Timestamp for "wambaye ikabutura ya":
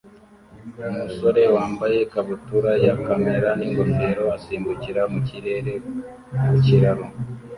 1.55-2.95